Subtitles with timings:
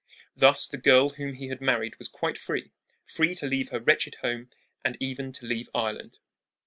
[0.35, 2.71] Thus the girl whom, he had married was quite free
[3.05, 4.49] free to leave her wretched home
[4.83, 6.17] and even to leave Ireland.